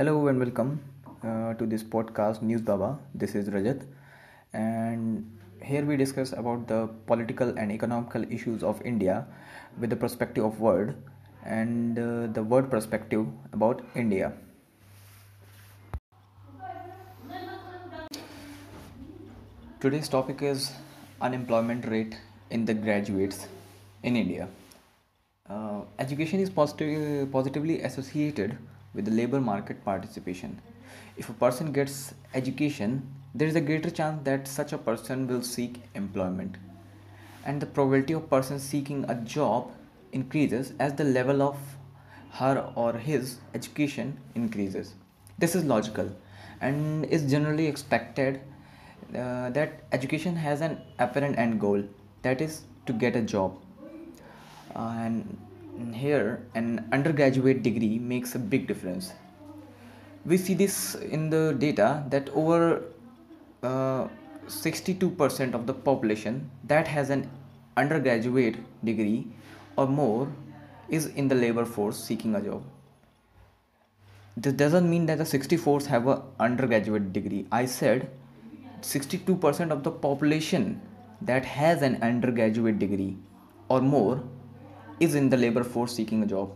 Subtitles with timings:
[0.00, 0.80] Hello and welcome
[1.22, 2.98] uh, to this podcast News Baba.
[3.14, 3.82] This is Rajat,
[4.54, 9.26] and here we discuss about the political and economical issues of India
[9.78, 10.94] with the perspective of world
[11.44, 14.32] and uh, the world perspective about India.
[19.80, 20.72] Today's topic is
[21.20, 22.16] unemployment rate
[22.48, 23.48] in the graduates
[24.02, 24.48] in India.
[25.46, 28.56] Uh, education is positive, positively associated
[28.94, 30.60] with the labor market participation.
[31.16, 35.42] If a person gets education, there is a greater chance that such a person will
[35.42, 36.56] seek employment.
[37.44, 39.70] And the probability of person seeking a job
[40.12, 41.56] increases as the level of
[42.32, 44.94] her or his education increases.
[45.38, 46.10] This is logical
[46.60, 48.40] and is generally expected
[49.16, 51.82] uh, that education has an apparent end goal
[52.22, 53.58] that is to get a job
[54.76, 55.38] uh, and
[55.92, 59.12] here an undergraduate degree makes a big difference.
[60.24, 62.82] We see this in the data that over
[63.62, 64.08] uh,
[64.46, 67.30] 62% of the population that has an
[67.76, 69.26] undergraduate degree
[69.76, 70.28] or more
[70.88, 72.62] is in the labor force seeking a job.
[74.36, 77.46] This doesn't mean that the 64s have an undergraduate degree.
[77.52, 78.10] I said
[78.82, 80.80] 62% of the population
[81.22, 83.16] that has an undergraduate degree
[83.68, 84.22] or more
[85.00, 86.52] is in the labor force seeking a job.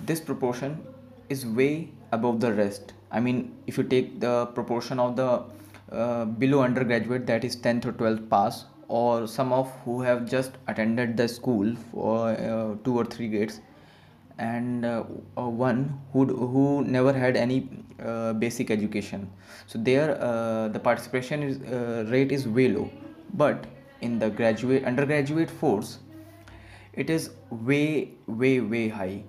[0.00, 0.80] This proportion
[1.28, 2.94] is way above the rest.
[3.10, 5.42] I mean, if you take the proportion of the
[5.90, 10.52] uh, below undergraduate that is 10th or 12th pass or some of who have just
[10.66, 13.60] attended the school for uh, two or three grades
[14.38, 15.02] and uh,
[15.36, 17.68] uh one who who never had any
[18.04, 19.28] uh, basic education
[19.66, 21.58] so there uh, the participation is,
[22.10, 22.90] rate is way low
[23.34, 23.66] but
[24.00, 25.98] in the graduate undergraduate force
[27.04, 29.22] it is way way way high.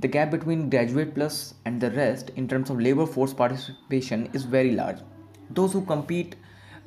[0.00, 4.44] The gap between graduate plus and the rest in terms of labor force participation is
[4.44, 4.98] very large.
[5.50, 6.36] Those who compete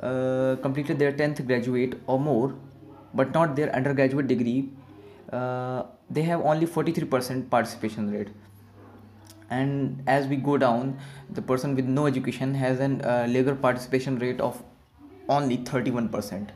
[0.02, 2.56] uh, completed their 10th graduate or more
[3.14, 4.70] but not their undergraduate degree
[5.32, 8.30] uh, they have only 43% participation rate.
[9.50, 10.98] And as we go down
[11.30, 14.64] the person with no education has an uh, labor participation rate of
[15.30, 16.50] only 31%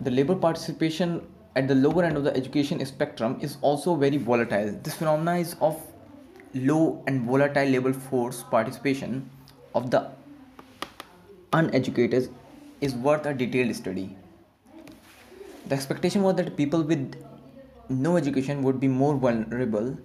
[0.00, 4.78] the labor participation at the lower end of the education spectrum is also very volatile.
[4.82, 5.80] This phenomenon is of
[6.54, 9.30] low and volatile labor force participation
[9.74, 10.10] of the
[11.52, 12.28] uneducated
[12.80, 14.16] is worth a detailed study.
[15.66, 17.16] The expectation was that people with
[17.88, 19.96] no education would be more vulnerable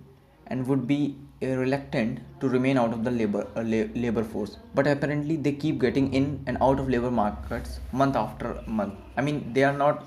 [0.48, 4.58] and would be reluctant to remain out of the labor uh, labor force.
[4.76, 8.94] But apparently they keep getting in and out of labor markets month after month.
[9.18, 10.06] I mean they are not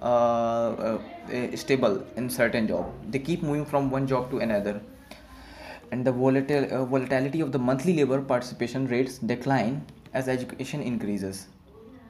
[0.00, 0.98] uh,
[1.30, 2.92] uh, stable in certain job.
[3.10, 4.80] They keep moving from one job to another.
[5.92, 11.48] And the volatil- uh, volatility of the monthly labor participation rates decline as education increases.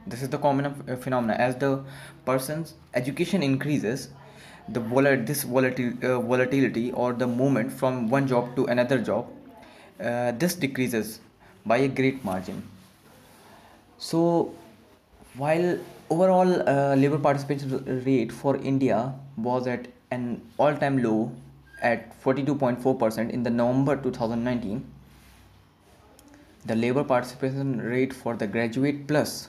[0.07, 1.33] This is the common uh, phenomena.
[1.33, 1.83] As the
[2.25, 4.09] person's education increases
[4.69, 9.27] the volat- this volatil- uh, volatility or the movement from one job to another job
[9.99, 11.19] uh, this decreases
[11.65, 12.63] by a great margin.
[13.97, 14.53] So
[15.35, 15.77] while
[16.09, 21.31] overall uh, labor participation rate for india was at an all-time low
[21.81, 24.83] at 42.4% in the november 2019
[26.65, 29.47] the labor participation rate for the graduate plus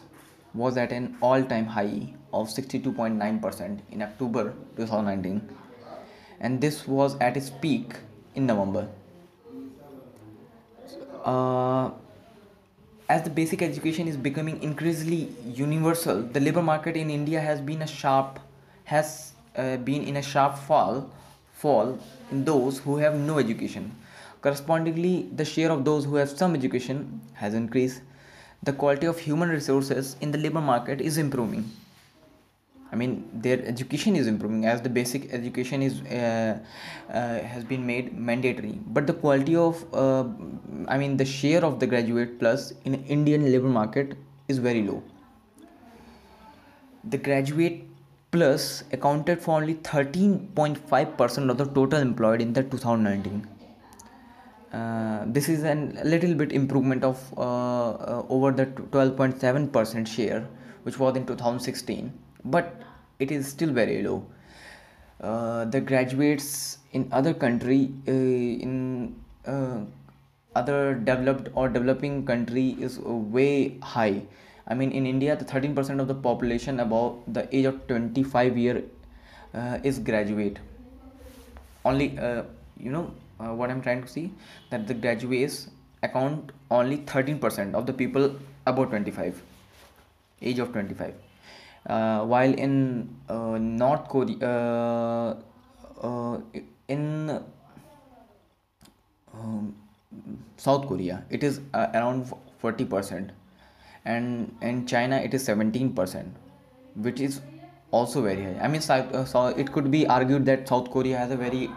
[0.54, 5.48] was at an all-time high of 62.9% in October 2019
[6.40, 7.94] and this was at its peak
[8.34, 8.88] in November.
[11.24, 11.90] Uh,
[13.08, 17.82] as the basic education is becoming increasingly universal, the labor market in India has been
[17.82, 18.40] a sharp
[18.84, 21.10] has uh, been in a sharp fall
[21.52, 21.98] fall
[22.30, 23.94] in those who have no education.
[24.40, 28.00] Correspondingly, the share of those who have some education has increased.
[28.62, 31.70] The quality of human resources in the labor market is improving
[32.92, 36.58] I mean, their education is improving as the basic education is uh,
[37.08, 38.78] uh, has been made mandatory.
[38.87, 40.25] But the quality of, uh,
[40.88, 45.02] I mean, the share of the graduate plus in Indian labor market is very low.
[47.04, 47.84] The graduate
[48.31, 53.48] plus accounted for only 13.5% of the total employed in the 2019.
[54.72, 60.48] Uh, this is a little bit improvement of uh, uh, over the 12.7% share
[60.84, 62.10] which was in 2016
[62.46, 62.80] but
[63.19, 64.24] it is still very low.
[65.20, 69.14] Uh, the graduates in other country in
[70.54, 74.22] other developed or developing country is way high.
[74.66, 78.82] I mean in india the 13% of the population above the age of 25 year
[79.54, 80.58] uh, is graduate.
[81.84, 82.44] Only uh,
[82.78, 84.32] you know uh, what i'm trying to see
[84.70, 85.68] that the graduates
[86.02, 88.34] account only 13% of the people
[88.66, 89.42] above 25
[90.42, 91.14] age of 25
[91.86, 95.34] uh, while in uh, north korea uh,
[96.02, 96.40] uh,
[96.88, 97.40] in
[99.34, 99.74] um,
[100.56, 103.30] south korea it is uh, around 40%
[104.04, 106.26] and in china it is 17%
[106.94, 107.40] which is
[107.92, 108.58] also very high.
[108.62, 111.70] I mean so it could be argued that south korea has a very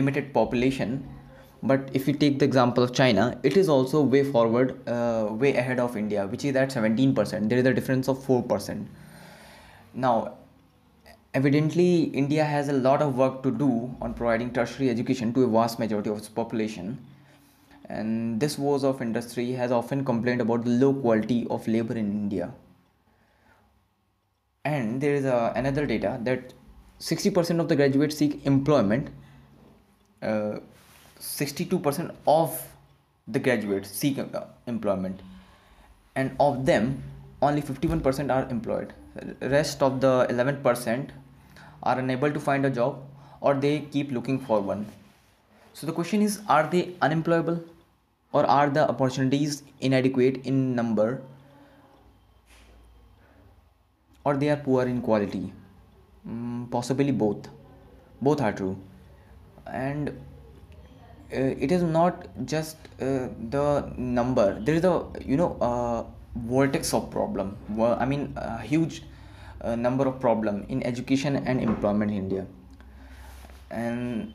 [0.00, 0.96] limited population
[1.62, 5.54] but if we take the example of china it is also way forward uh, way
[5.54, 8.86] ahead of india which is at 17% there is a difference of 4%
[9.94, 10.14] now
[11.34, 15.46] evidently india has a lot of work to do on providing tertiary education to a
[15.46, 16.98] vast majority of its population.
[17.86, 22.10] And this woes of industry has often complained about the low quality of labor in
[22.10, 22.52] india.
[24.64, 26.52] And there is a, uh, another data that
[27.00, 29.08] 60% of the graduates seek employment
[30.22, 30.60] uh,
[31.20, 32.60] 62% of
[33.28, 34.18] the graduates seek
[34.66, 35.20] employment.
[36.14, 37.02] And of them
[37.40, 38.92] only 51% are employed.
[39.40, 41.10] Rest of the 11%
[41.82, 43.02] are unable to find a job
[43.40, 44.86] or they keep looking for one.
[45.74, 47.64] So the question is are they unemployable
[48.32, 51.22] or are the opportunities inadequate in number
[54.24, 55.52] or they are poor in quality?
[56.28, 57.48] Mm, possibly both.
[58.20, 58.76] Both are true
[59.66, 60.08] and
[61.32, 64.60] uh, it is not just uh, the number.
[64.60, 66.04] There is a you know uh,
[66.36, 67.56] vortex of problem.
[67.80, 69.02] I mean a huge
[69.76, 72.46] number of problem in education and employment in india.
[73.70, 74.34] And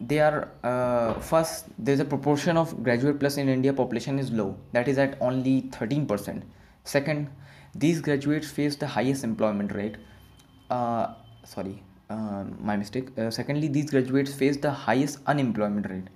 [0.00, 4.56] they are uh, first there's a proportion of graduate plus in india population is low.
[4.72, 6.42] That is at only 13%
[6.84, 7.28] second
[7.74, 9.96] these graduates face the highest employment rate.
[10.70, 11.14] Uh,
[11.44, 11.82] sorry
[12.58, 16.08] my mistake secondly these graduates face the highest unemployment rate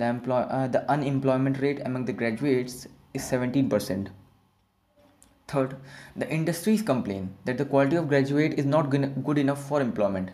[0.00, 4.08] the, employ- uh, the unemployment rate among the graduates is 17%.
[5.48, 5.76] Third,
[6.16, 10.30] the industries complain that the quality of graduate is not good enough for employment.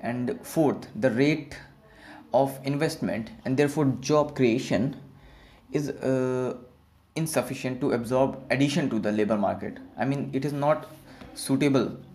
[0.00, 1.58] And fourth, the rate
[2.32, 4.96] of investment and therefore job creation
[5.72, 6.58] is uh,
[7.16, 9.78] insufficient to absorb addition to the labor market.
[9.96, 10.86] I mean, it is not
[11.34, 12.13] suitable uh,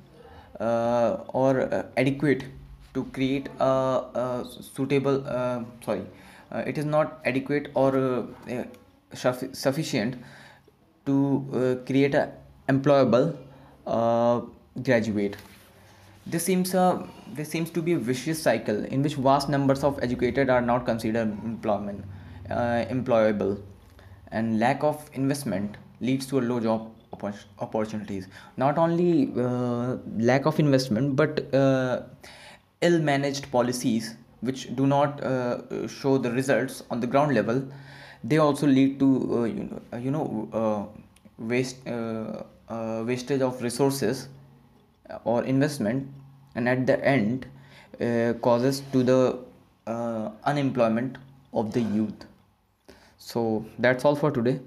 [0.59, 2.45] or uh, adequate
[2.93, 4.45] to create a, a
[4.75, 6.03] suitable, uh, sorry,
[6.51, 10.15] uh, it is not adequate or uh, uh, sufficient
[11.05, 12.31] to create a
[12.67, 13.37] employable
[14.83, 15.37] graduate.
[16.25, 19.99] This seems a this seems to be a vicious cycle in which vast numbers of
[20.03, 22.05] educated are not considered employment
[22.49, 23.61] uh, employable
[24.31, 28.27] and lack of investment leads to a low job opportunities.
[28.57, 32.03] Not only uh, lack of investment but uh,
[32.81, 37.61] ill managed policies which do not uh, show the results on the ground level
[38.23, 40.91] they also lead to uh, you know, uh, you know
[41.37, 41.77] waste
[43.05, 44.27] wastage of resources
[45.23, 46.07] or investment
[46.55, 47.47] and at the end
[48.01, 49.39] uh, causes to the
[49.87, 51.17] uh, unemployment
[51.53, 52.25] of the youth.
[53.17, 54.59] So that's all for today